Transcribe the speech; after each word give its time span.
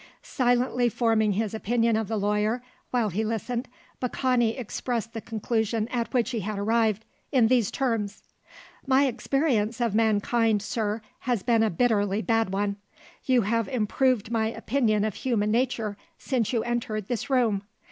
Silently 0.23 0.89
forming 0.89 1.33
his 1.33 1.53
opinion 1.53 1.95
of 1.95 2.07
the 2.07 2.17
lawyer, 2.17 2.63
while 2.89 3.09
he 3.09 3.23
listened, 3.23 3.67
Baccani 3.99 4.57
expressed 4.57 5.13
the 5.13 5.21
conclusion 5.21 5.87
at 5.89 6.11
which 6.11 6.31
he 6.31 6.39
had 6.39 6.57
arrived, 6.57 7.05
in 7.31 7.49
these 7.49 7.69
terms: 7.69 8.23
"My 8.87 9.05
experience 9.05 9.79
of 9.79 9.93
mankind, 9.93 10.63
sir, 10.63 11.01
has 11.19 11.43
been 11.43 11.61
a 11.61 11.69
bitterly 11.69 12.23
bad 12.23 12.49
one. 12.49 12.77
You 13.25 13.43
have 13.43 13.67
improved 13.67 14.31
my 14.31 14.47
opinion 14.47 15.05
of 15.05 15.13
human 15.13 15.51
nature 15.51 15.97
since 16.17 16.51
you 16.51 16.63
entered 16.63 17.07
this 17.07 17.29
room. 17.29 17.61